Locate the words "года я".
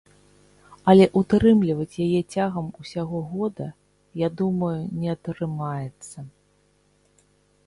3.35-4.31